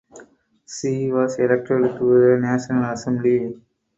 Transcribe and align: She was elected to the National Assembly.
She 0.67 1.11
was 1.11 1.37
elected 1.37 1.77
to 1.99 2.05
the 2.05 2.39
National 2.41 2.91
Assembly. 2.91 3.53